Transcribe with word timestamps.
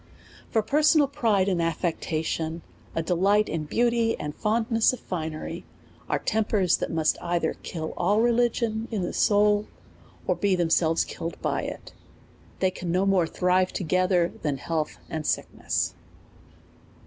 For 0.49 0.63
personal 0.63 1.07
pride 1.07 1.47
and 1.47 1.61
affectation, 1.61 2.63
a 2.95 3.03
delig 3.03 3.45
ht 3.45 3.49
in 3.49 3.65
beauty 3.65 4.19
and 4.19 4.33
fondness 4.33 4.93
of 4.93 4.99
finery, 4.99 5.63
are 6.09 6.17
tempers 6.17 6.77
that 6.77 6.89
must 6.89 7.19
either 7.21 7.53
kill 7.61 7.93
all 7.95 8.19
religion 8.19 8.87
in 8.89 9.03
the 9.03 9.13
soul, 9.13 9.67
or 10.25 10.33
be 10.35 10.55
themselves 10.55 11.03
killed 11.05 11.39
by 11.43 11.61
it; 11.61 11.93
they 12.61 12.71
can 12.71 12.91
no 12.91 13.05
more 13.05 13.27
thrive 13.27 13.71
together 13.71 14.31
than 14.41 14.57
health 14.57 14.97
and 15.07 15.27
sickness. 15.27 15.93